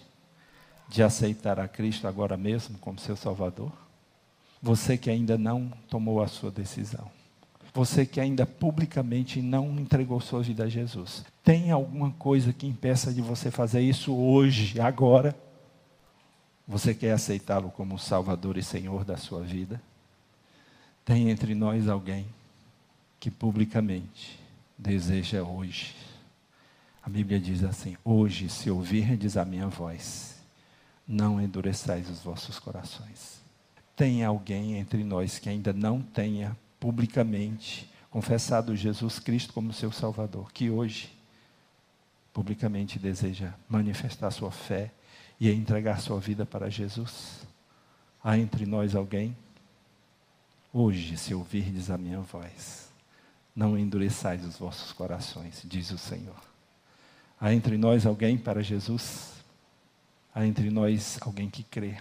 de 0.87 1.03
aceitar 1.03 1.59
a 1.59 1.67
Cristo 1.67 2.07
agora 2.07 2.37
mesmo 2.37 2.77
como 2.77 2.97
seu 2.97 3.17
Salvador? 3.17 3.84
Você 4.61 4.97
que 4.97 5.09
ainda 5.09 5.37
não 5.37 5.71
tomou 5.89 6.21
a 6.21 6.27
sua 6.27 6.51
decisão. 6.51 7.09
Você 7.73 8.05
que 8.05 8.21
ainda 8.21 8.45
publicamente 8.45 9.41
não 9.41 9.79
entregou 9.79 10.21
sua 10.21 10.41
vida 10.41 10.63
a 10.63 10.69
Jesus. 10.69 11.25
Tem 11.43 11.71
alguma 11.71 12.11
coisa 12.11 12.53
que 12.53 12.65
impeça 12.65 13.13
de 13.13 13.21
você 13.21 13.51
fazer 13.51 13.81
isso 13.81 14.15
hoje, 14.15 14.79
agora? 14.79 15.35
Você 16.67 16.93
quer 16.93 17.11
aceitá-lo 17.11 17.69
como 17.69 17.99
Salvador 17.99 18.57
e 18.57 18.63
Senhor 18.63 19.03
da 19.03 19.17
sua 19.17 19.41
vida? 19.41 19.81
Tem 21.03 21.29
entre 21.29 21.53
nós 21.53 21.87
alguém 21.87 22.25
que 23.19 23.29
publicamente 23.29 24.39
deseja 24.77 25.43
hoje. 25.43 25.95
A 27.03 27.09
Bíblia 27.09 27.39
diz 27.39 27.63
assim: 27.63 27.95
Hoje, 28.03 28.49
se 28.49 28.71
ouvirdes 28.71 29.37
a 29.37 29.45
minha 29.45 29.67
voz, 29.67 30.37
não 31.07 31.39
endureçais 31.39 32.09
os 32.09 32.21
vossos 32.21 32.57
corações. 32.57 33.44
Tem 33.95 34.23
alguém 34.23 34.77
entre 34.77 35.03
nós 35.03 35.39
que 35.39 35.47
ainda 35.47 35.71
não 35.71 36.01
tenha 36.01 36.57
publicamente 36.79 37.89
confessado 38.09 38.75
Jesus 38.75 39.19
Cristo 39.19 39.53
como 39.53 39.73
seu 39.73 39.91
Salvador, 39.91 40.51
que 40.51 40.69
hoje 40.69 41.11
publicamente 42.33 42.99
deseja 42.99 43.53
manifestar 43.69 44.31
sua 44.31 44.51
fé 44.51 44.91
e 45.39 45.49
entregar 45.49 46.01
sua 46.01 46.19
vida 46.19 46.45
para 46.45 46.69
Jesus? 46.69 47.45
Há 48.21 48.37
entre 48.37 48.65
nós 48.65 48.95
alguém? 48.95 49.35
Hoje, 50.73 51.15
se 51.15 51.33
ouvirdes 51.33 51.89
a 51.89 51.97
minha 51.97 52.19
voz, 52.19 52.91
não 53.55 53.77
endureçais 53.77 54.43
os 54.45 54.57
vossos 54.57 54.91
corações, 54.91 55.61
diz 55.63 55.91
o 55.91 55.97
Senhor. 55.97 56.35
Há 57.39 57.53
entre 57.53 57.77
nós 57.77 58.05
alguém 58.05 58.37
para 58.37 58.61
Jesus? 58.61 59.33
Há 60.33 60.45
entre 60.45 60.69
nós 60.69 61.17
alguém 61.21 61.49
que 61.49 61.63
crê? 61.63 61.97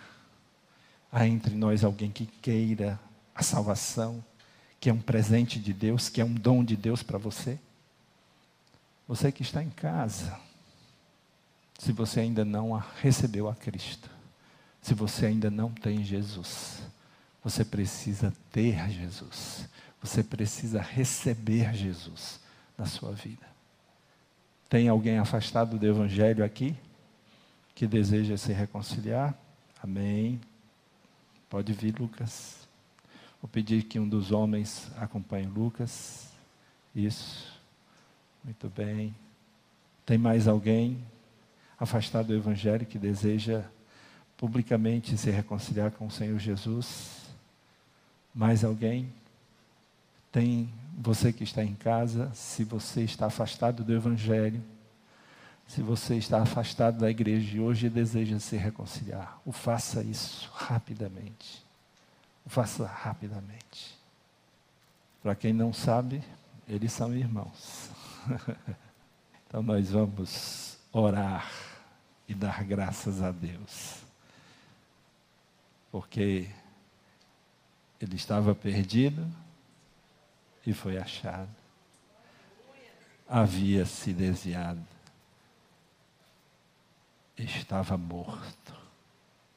Há 1.17 1.29
entre 1.29 1.55
nós 1.55 1.85
alguém 1.85 2.11
que 2.11 2.27
queira 2.27 2.99
a 3.33 3.41
salvação, 3.41 4.23
que 4.81 4.91
é 4.91 4.93
um 4.93 5.01
presente 5.01 5.61
de 5.61 5.73
Deus, 5.73 6.09
que 6.09 6.21
é 6.21 6.25
um 6.25 6.35
dom 6.35 6.65
de 6.65 6.77
Deus 6.77 7.05
para 7.05 7.19
você? 7.19 7.57
Você 9.07 9.31
que 9.31 9.43
está 9.43 9.63
em 9.63 9.71
casa, 9.71 10.37
se 11.79 11.93
você 11.93 12.19
ainda 12.19 12.45
não 12.45 12.73
recebeu 13.01 13.49
a 13.49 13.55
Cristo, 13.55 14.11
se 14.83 14.93
você 14.93 15.27
ainda 15.27 15.49
não 15.53 15.71
tem 15.71 16.03
Jesus, 16.03 16.83
você 17.45 17.65
precisa 17.65 18.33
ter 18.51 18.91
Jesus, 18.91 19.69
você 20.03 20.21
precisa 20.21 20.83
receber 20.83 21.73
Jesus 21.75 22.41
na 22.77 22.87
sua 22.87 23.13
vida. 23.13 23.47
Tem 24.69 24.89
alguém 24.89 25.19
afastado 25.19 25.79
do 25.79 25.87
Evangelho 25.87 26.45
aqui? 26.45 26.75
Que 27.73 27.87
deseja 27.87 28.37
se 28.37 28.53
reconciliar? 28.53 29.33
Amém. 29.81 30.41
Pode 31.55 31.73
vir, 31.73 31.95
Lucas. 32.01 32.67
Vou 33.41 33.49
pedir 33.49 33.85
que 33.85 34.01
um 34.01 34.09
dos 34.09 34.33
homens 34.33 34.91
acompanhe 34.97 35.47
Lucas. 35.47 36.27
Isso. 36.93 37.47
Muito 38.43 38.69
bem. 38.69 39.15
Tem 40.05 40.19
mais 40.19 40.49
alguém 40.49 40.99
afastado 41.79 42.27
do 42.27 42.35
Evangelho 42.35 42.85
que 42.85 42.99
deseja 42.99 43.63
publicamente 44.37 45.17
se 45.17 45.31
reconciliar 45.31 45.93
com 45.93 46.09
o 46.09 46.11
Senhor 46.11 46.41
Jesus? 46.41 47.23
Mais 48.35 48.65
alguém? 48.65 49.09
Tem 50.33 50.69
você 50.99 51.33
que 51.33 51.45
está 51.45 51.63
em 51.63 51.77
casa, 51.77 52.33
se 52.35 52.65
você 52.65 53.03
está 53.03 53.27
afastado 53.27 53.85
do 53.85 53.95
Evangelho, 53.95 54.61
se 55.67 55.83
você 55.83 56.17
está 56.17 56.43
afastado 56.43 56.99
da 56.99 57.11
igreja 57.11 57.57
e 57.57 57.61
hoje 57.61 57.89
deseja 57.89 58.39
se 58.39 58.57
reconciliar, 58.57 59.41
o 59.45 59.53
faça 59.53 60.03
isso 60.03 60.51
rapidamente. 60.55 61.65
O 62.45 62.51
faça 62.51 62.87
rapidamente. 62.87 63.99
Para 65.23 65.35
quem 65.35 65.53
não 65.53 65.73
sabe, 65.73 66.23
eles 66.69 66.93
são 66.93 67.15
irmãos. 67.15 67.91
então 69.49 69.63
nós 69.63 69.91
vamos 69.91 70.79
orar 70.93 71.51
e 72.29 72.35
dar 72.35 72.63
graças 72.65 73.23
a 73.23 73.31
Deus. 73.31 74.03
Porque 75.91 76.49
ele 78.01 78.17
estava 78.17 78.55
perdido 78.55 79.27
e 80.67 80.73
foi 80.73 80.99
achado. 80.99 81.49
Havia 83.27 83.87
se 83.87 84.13
desviado. 84.13 84.94
Estava 87.37 87.97
morto 87.97 88.75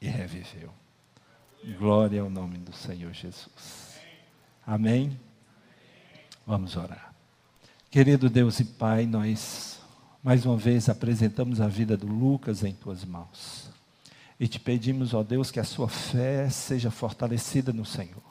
e 0.00 0.08
reviveu. 0.08 0.70
Glória 1.78 2.20
ao 2.22 2.30
nome 2.30 2.58
do 2.58 2.72
Senhor 2.72 3.12
Jesus. 3.12 3.98
Amém? 4.66 5.18
Vamos 6.46 6.76
orar. 6.76 7.14
Querido 7.90 8.28
Deus 8.28 8.60
e 8.60 8.64
Pai, 8.64 9.06
nós 9.06 9.80
mais 10.22 10.44
uma 10.44 10.56
vez 10.56 10.88
apresentamos 10.88 11.60
a 11.60 11.68
vida 11.68 11.96
do 11.96 12.06
Lucas 12.06 12.64
em 12.64 12.72
tuas 12.72 13.04
mãos. 13.04 13.70
E 14.38 14.46
te 14.46 14.58
pedimos, 14.58 15.14
ó 15.14 15.22
Deus, 15.22 15.50
que 15.50 15.60
a 15.60 15.64
sua 15.64 15.88
fé 15.88 16.48
seja 16.50 16.90
fortalecida 16.90 17.72
no 17.72 17.84
Senhor. 17.84 18.22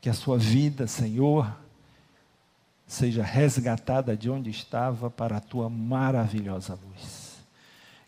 Que 0.00 0.08
a 0.08 0.14
sua 0.14 0.38
vida, 0.38 0.86
Senhor, 0.86 1.54
seja 2.86 3.22
resgatada 3.22 4.16
de 4.16 4.30
onde 4.30 4.50
estava 4.50 5.10
para 5.10 5.36
a 5.36 5.40
tua 5.40 5.68
maravilhosa 5.68 6.78
luz. 6.82 7.25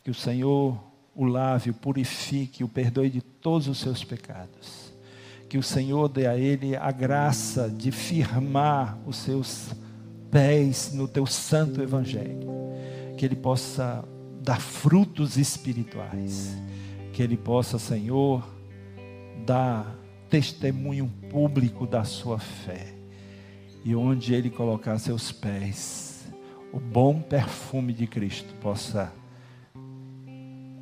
Que 0.02 0.10
o 0.10 0.14
Senhor 0.14 0.88
o 1.18 1.24
lave, 1.24 1.70
o 1.70 1.74
purifique, 1.74 2.62
o 2.62 2.68
perdoe 2.68 3.10
de 3.10 3.20
todos 3.20 3.66
os 3.66 3.78
seus 3.78 4.04
pecados. 4.04 4.92
Que 5.48 5.58
o 5.58 5.62
Senhor 5.64 6.08
dê 6.08 6.28
a 6.28 6.36
ele 6.36 6.76
a 6.76 6.92
graça 6.92 7.68
de 7.68 7.90
firmar 7.90 8.96
os 9.04 9.16
seus 9.16 9.74
pés 10.30 10.92
no 10.92 11.08
teu 11.08 11.26
santo 11.26 11.82
evangelho. 11.82 12.48
Que 13.16 13.24
ele 13.24 13.34
possa 13.34 14.04
dar 14.40 14.60
frutos 14.60 15.36
espirituais. 15.36 16.56
Que 17.12 17.20
ele 17.20 17.36
possa, 17.36 17.80
Senhor, 17.80 18.48
dar 19.44 19.92
testemunho 20.30 21.12
público 21.28 21.84
da 21.84 22.04
sua 22.04 22.38
fé. 22.38 22.94
E 23.84 23.92
onde 23.96 24.34
ele 24.34 24.50
colocar 24.50 25.00
seus 25.00 25.32
pés, 25.32 26.28
o 26.72 26.78
bom 26.78 27.20
perfume 27.20 27.92
de 27.92 28.06
Cristo 28.06 28.54
possa 28.60 29.12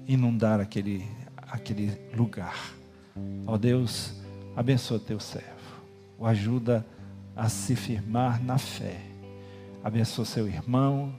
inundar 0.07 0.61
aquele, 0.61 1.07
aquele 1.37 1.93
lugar. 2.15 2.75
Ó 3.47 3.55
oh 3.55 3.59
Deus, 3.59 4.15
abençoa 4.55 4.99
teu 4.99 5.19
servo. 5.19 5.47
O 6.19 6.27
ajuda 6.27 6.87
a 7.35 7.49
se 7.49 7.77
firmar 7.77 8.43
na 8.43 8.59
fé. 8.59 9.01
Abençoa 9.83 10.25
seu 10.25 10.49
irmão. 10.49 11.15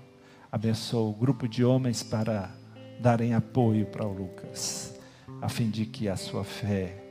Abençoa 0.51 1.09
o 1.09 1.13
grupo 1.13 1.47
de 1.47 1.63
homens 1.63 2.01
para 2.01 2.51
darem 2.99 3.33
apoio 3.33 3.85
para 3.85 4.05
o 4.05 4.13
Lucas, 4.13 4.97
a 5.41 5.49
fim 5.49 5.69
de 5.69 5.85
que 5.85 6.09
a 6.09 6.15
sua 6.15 6.43
fé 6.43 7.03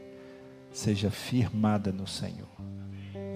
seja 0.73 1.11
firmada 1.11 1.93
no 1.93 2.07
Senhor. 2.07 2.49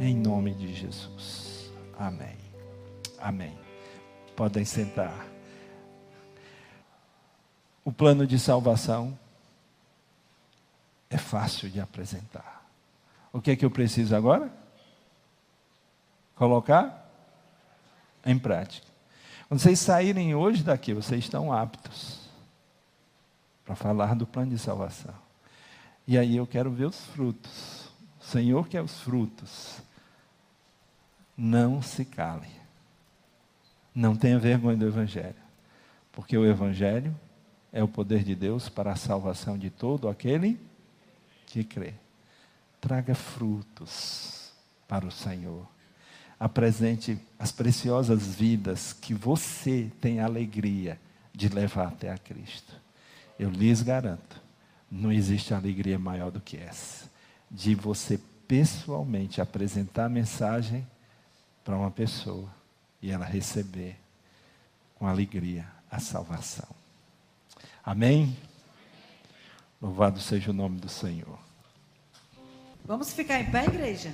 Em 0.00 0.16
nome 0.16 0.54
de 0.54 0.74
Jesus. 0.74 1.70
Amém. 1.98 2.36
Amém. 3.20 3.56
Podem 4.34 4.64
sentar 4.64 5.29
o 7.84 7.92
plano 7.92 8.26
de 8.26 8.38
salvação 8.38 9.18
é 11.08 11.18
fácil 11.18 11.68
de 11.68 11.80
apresentar. 11.80 12.64
O 13.32 13.40
que 13.40 13.50
é 13.50 13.56
que 13.56 13.64
eu 13.64 13.70
preciso 13.70 14.14
agora? 14.14 14.52
Colocar 16.34 17.10
em 18.24 18.38
prática. 18.38 18.86
Quando 19.48 19.60
vocês 19.60 19.80
saírem 19.80 20.34
hoje 20.34 20.62
daqui, 20.62 20.94
vocês 20.94 21.24
estão 21.24 21.52
aptos 21.52 22.20
para 23.64 23.74
falar 23.74 24.14
do 24.14 24.26
plano 24.26 24.50
de 24.50 24.58
salvação. 24.58 25.14
E 26.06 26.18
aí 26.18 26.36
eu 26.36 26.46
quero 26.46 26.70
ver 26.70 26.86
os 26.86 27.06
frutos. 27.06 27.88
O 28.20 28.24
Senhor 28.24 28.68
quer 28.68 28.82
os 28.82 29.00
frutos. 29.00 29.80
Não 31.36 31.80
se 31.82 32.04
cale. 32.04 32.50
Não 33.94 34.14
tenha 34.14 34.38
vergonha 34.38 34.76
do 34.76 34.86
Evangelho. 34.86 35.34
Porque 36.12 36.36
o 36.36 36.44
Evangelho 36.44 37.14
é 37.72 37.82
o 37.82 37.88
poder 37.88 38.24
de 38.24 38.34
Deus 38.34 38.68
para 38.68 38.92
a 38.92 38.96
salvação 38.96 39.56
de 39.56 39.70
todo 39.70 40.08
aquele 40.08 40.58
que 41.46 41.64
crê. 41.64 41.94
Traga 42.80 43.14
frutos 43.14 44.50
para 44.88 45.06
o 45.06 45.10
Senhor. 45.10 45.66
Apresente 46.38 47.18
as 47.38 47.52
preciosas 47.52 48.26
vidas 48.34 48.92
que 48.92 49.12
você 49.12 49.90
tem 50.00 50.20
alegria 50.20 50.98
de 51.34 51.48
levar 51.48 51.88
até 51.88 52.10
a 52.10 52.18
Cristo. 52.18 52.74
Eu 53.38 53.50
lhes 53.50 53.82
garanto, 53.82 54.40
não 54.90 55.12
existe 55.12 55.54
alegria 55.54 55.98
maior 55.98 56.30
do 56.30 56.40
que 56.40 56.56
essa, 56.56 57.08
de 57.50 57.74
você 57.74 58.18
pessoalmente 58.48 59.40
apresentar 59.40 60.06
a 60.06 60.08
mensagem 60.08 60.86
para 61.64 61.76
uma 61.76 61.90
pessoa 61.90 62.48
e 63.00 63.10
ela 63.10 63.24
receber 63.24 63.96
com 64.96 65.06
alegria 65.06 65.66
a 65.90 65.98
salvação. 65.98 66.79
Amém? 67.84 68.36
Louvado 69.80 70.20
seja 70.20 70.50
o 70.50 70.54
nome 70.54 70.78
do 70.78 70.88
Senhor. 70.88 71.38
Vamos 72.84 73.12
ficar 73.12 73.40
em 73.40 73.50
pé, 73.50 73.64
igreja? 73.64 74.12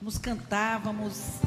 Vamos 0.00 0.18
cantar, 0.18 0.80
vamos 0.80 1.40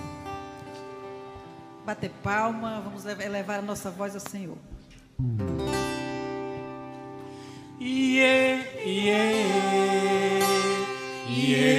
bater 1.85 2.11
palma, 2.21 2.81
vamos 2.81 3.05
elevar 3.05 3.59
a 3.59 3.61
nossa 3.61 3.89
voz 3.89 4.13
ao 4.13 4.19
Senhor. 4.19 4.57
Yeah, 7.79 8.63
yeah, 8.85 9.31
yeah, 11.29 11.76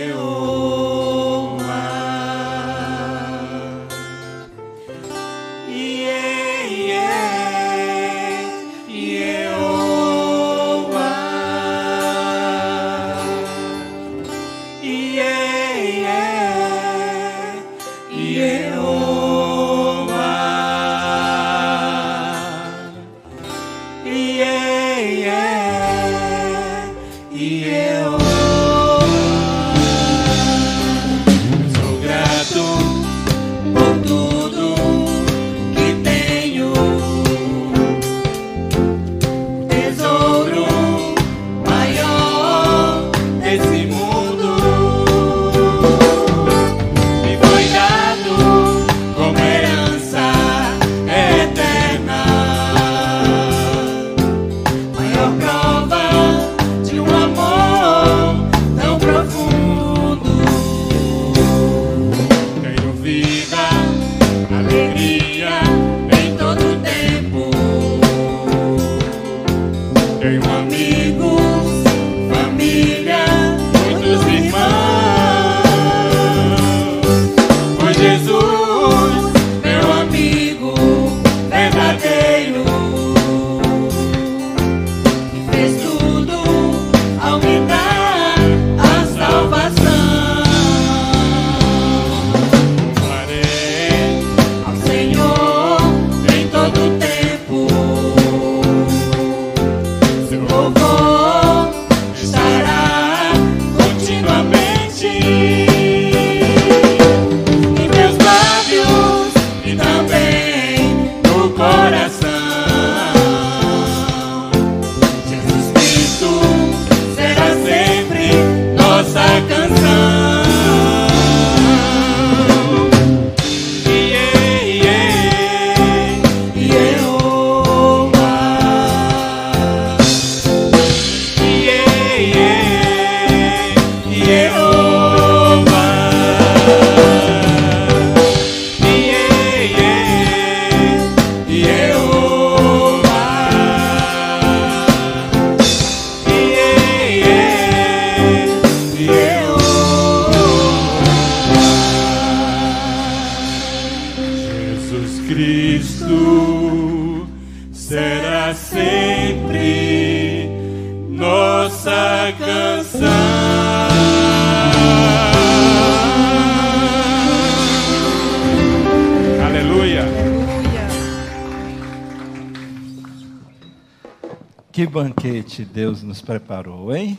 banquete 175.59 175.65
Deus 175.65 176.03
nos 176.03 176.21
preparou, 176.21 176.95
hein? 176.95 177.19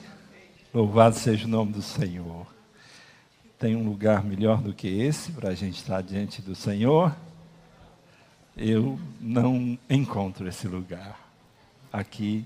Louvado 0.73 1.15
seja 1.15 1.45
o 1.45 1.49
nome 1.49 1.73
do 1.73 1.81
Senhor. 1.81 2.47
Tem 3.57 3.75
um 3.75 3.83
lugar 3.83 4.23
melhor 4.23 4.61
do 4.61 4.73
que 4.73 4.87
esse 4.87 5.31
para 5.31 5.49
a 5.49 5.55
gente 5.55 5.75
estar 5.75 6.01
diante 6.01 6.41
do 6.41 6.55
Senhor? 6.55 7.15
Eu 8.55 8.99
não 9.19 9.77
encontro 9.89 10.47
esse 10.47 10.67
lugar. 10.67 11.19
Aqui 11.91 12.45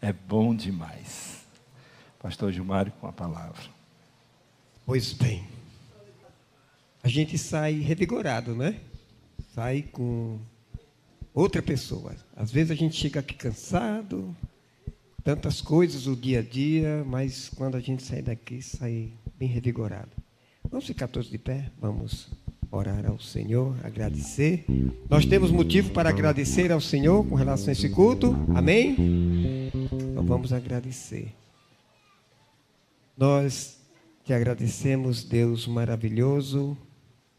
é 0.00 0.12
bom 0.12 0.54
demais. 0.54 1.44
Pastor 2.18 2.52
Gilmário 2.52 2.92
com 3.00 3.06
a 3.06 3.12
palavra. 3.12 3.62
Pois 4.86 5.12
bem, 5.12 5.46
a 7.02 7.08
gente 7.08 7.36
sai 7.36 7.74
revigorado, 7.80 8.54
né? 8.54 8.80
Sai 9.54 9.82
com 9.82 10.38
outra 11.34 11.60
pessoa. 11.60 12.14
Às 12.34 12.50
vezes 12.50 12.70
a 12.70 12.74
gente 12.74 12.96
chega 12.96 13.20
aqui 13.20 13.34
cansado, 13.34 14.34
tantas 15.28 15.60
coisas 15.60 16.06
o 16.06 16.16
dia 16.16 16.38
a 16.38 16.42
dia, 16.42 17.04
mas 17.06 17.50
quando 17.50 17.76
a 17.76 17.80
gente 17.80 18.02
sai 18.02 18.22
daqui, 18.22 18.62
sai 18.62 19.12
bem 19.38 19.46
revigorado. 19.46 20.08
Vamos 20.70 20.86
ficar 20.86 21.06
todos 21.06 21.28
de 21.28 21.36
pé? 21.36 21.70
Vamos 21.78 22.30
orar 22.70 23.04
ao 23.04 23.20
Senhor, 23.20 23.76
agradecer. 23.84 24.64
Nós 25.06 25.26
temos 25.26 25.50
motivo 25.50 25.90
para 25.90 26.08
agradecer 26.08 26.72
ao 26.72 26.80
Senhor 26.80 27.26
com 27.26 27.34
relação 27.34 27.68
a 27.68 27.72
esse 27.72 27.90
culto. 27.90 28.34
Amém? 28.54 29.70
Então 29.92 30.24
vamos 30.24 30.50
agradecer. 30.50 31.34
Nós 33.14 33.76
te 34.24 34.32
agradecemos, 34.32 35.24
Deus 35.24 35.66
maravilhoso. 35.66 36.74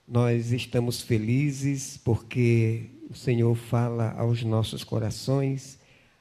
Nós 0.07 0.51
estamos 0.51 1.01
felizes 1.01 1.99
porque 2.05 2.83
o 3.09 3.15
Senhor 3.15 3.55
fala 3.55 4.11
aos 4.11 4.43
nossos 4.43 4.83
corações 4.83 5.79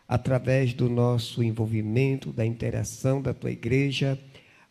através 0.09 0.73
do 0.73 0.88
nosso 0.88 1.42
envolvimento, 1.42 2.33
da 2.33 2.47
interação 2.47 3.21
da 3.21 3.35
tua 3.35 3.51
igreja, 3.51 4.18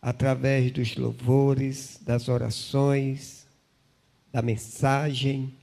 através 0.02 0.72
dos 0.72 0.96
louvores, 0.96 2.00
das 2.04 2.28
orações, 2.28 3.46
da 4.34 4.42
mensagem. 4.42 5.54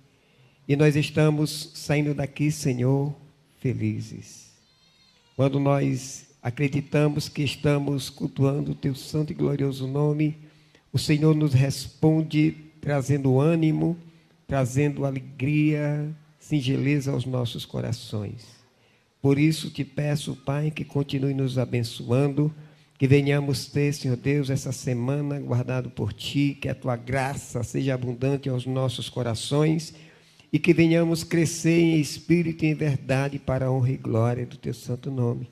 E 0.69 0.77
nós 0.77 0.95
estamos 0.95 1.73
saindo 1.75 2.15
daqui, 2.15 2.53
Senhor, 2.53 3.13
felizes. 3.59 4.53
Quando 5.35 5.59
nós 5.59 6.27
acreditamos 6.41 7.29
que 7.29 7.43
estamos 7.43 8.09
cultuando 8.09 8.73
o 8.73 8.77
teu 8.77 8.95
santo 8.95 9.33
e 9.33 9.35
glorioso 9.35 9.89
nome, 9.89 10.39
o 10.93 10.99
Senhor 10.99 11.35
nos 11.35 11.53
responde 11.53 12.53
trazendo 12.81 13.41
ânimo, 13.41 13.99
trazendo 14.47 15.05
alegria, 15.05 16.15
singeleza 16.39 17.11
aos 17.11 17.25
nossos 17.25 17.65
corações. 17.65 18.54
Por 19.25 19.39
isso 19.39 19.71
te 19.71 19.83
peço, 19.83 20.37
Pai, 20.37 20.71
que 20.71 20.85
continue 20.85 21.33
nos 21.33 21.57
abençoando, 21.57 22.55
que 22.99 23.09
venhamos 23.09 23.65
ter, 23.65 23.95
Senhor 23.95 24.19
Deus, 24.19 24.51
essa 24.51 24.71
semana 24.71 25.41
guardado 25.41 25.89
por 25.89 26.13
Ti, 26.13 26.59
que 26.61 26.69
a 26.69 26.75
Tua 26.75 26.95
graça 26.95 27.63
seja 27.63 27.95
abundante 27.95 28.51
aos 28.51 28.67
nossos 28.67 29.09
corações 29.09 29.95
e 30.53 30.59
que 30.59 30.75
venhamos 30.75 31.25
crescer 31.25 31.81
em 31.81 31.99
espírito 31.99 32.67
e 32.67 32.69
em 32.69 32.75
verdade 32.75 33.39
para 33.39 33.65
a 33.65 33.73
honra 33.73 33.93
e 33.93 33.97
glória 33.97 34.45
do 34.45 34.59
Teu 34.59 34.75
santo 34.75 35.11
nome. 35.11 35.49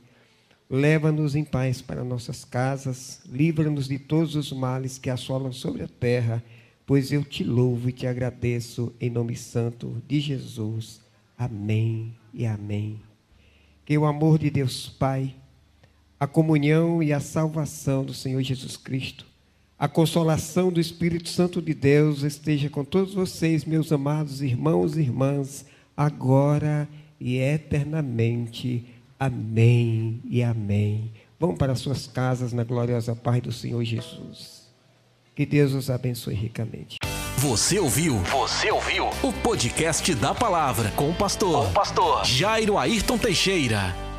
Leva-nos 0.68 1.34
em 1.34 1.42
paz 1.42 1.80
para 1.80 2.04
nossas 2.04 2.44
casas, 2.44 3.22
livra-nos 3.24 3.88
de 3.88 3.98
todos 3.98 4.36
os 4.36 4.52
males 4.52 4.98
que 4.98 5.08
assolam 5.08 5.50
sobre 5.50 5.82
a 5.82 5.88
terra, 5.88 6.44
pois 6.84 7.10
eu 7.10 7.24
te 7.24 7.42
louvo 7.42 7.88
e 7.88 7.92
te 7.92 8.06
agradeço 8.06 8.92
em 9.00 9.08
nome 9.08 9.34
santo 9.34 10.02
de 10.06 10.20
Jesus. 10.20 11.00
Amém 11.38 12.14
e 12.34 12.44
amém. 12.44 13.11
Que 13.84 13.98
o 13.98 14.04
amor 14.04 14.38
de 14.38 14.50
Deus 14.50 14.88
Pai, 14.88 15.34
a 16.18 16.26
comunhão 16.26 17.02
e 17.02 17.12
a 17.12 17.20
salvação 17.20 18.04
do 18.04 18.14
Senhor 18.14 18.42
Jesus 18.42 18.76
Cristo, 18.76 19.26
a 19.78 19.88
consolação 19.88 20.70
do 20.70 20.80
Espírito 20.80 21.28
Santo 21.28 21.60
de 21.60 21.74
Deus 21.74 22.22
esteja 22.22 22.70
com 22.70 22.84
todos 22.84 23.14
vocês, 23.14 23.64
meus 23.64 23.90
amados 23.90 24.40
irmãos 24.40 24.96
e 24.96 25.00
irmãs, 25.00 25.66
agora 25.96 26.88
e 27.20 27.38
eternamente. 27.38 28.86
Amém 29.18 30.20
e 30.30 30.42
amém. 30.42 31.10
Vão 31.38 31.56
para 31.56 31.74
suas 31.74 32.06
casas 32.06 32.52
na 32.52 32.62
gloriosa 32.62 33.16
paz 33.16 33.42
do 33.42 33.50
Senhor 33.50 33.82
Jesus. 33.82 34.68
Que 35.34 35.44
Deus 35.44 35.72
os 35.72 35.90
abençoe 35.90 36.34
ricamente. 36.34 36.98
Você 37.42 37.80
ouviu? 37.80 38.18
Você 38.18 38.70
ouviu? 38.70 39.10
O 39.20 39.32
podcast 39.32 40.14
da 40.14 40.32
palavra 40.32 40.92
com 40.92 41.10
o 41.10 41.12
pastor, 41.12 41.64
com 41.64 41.70
o 41.70 41.72
pastor 41.72 42.24
Jairo 42.24 42.78
Ayrton 42.78 43.18
Teixeira. 43.18 44.11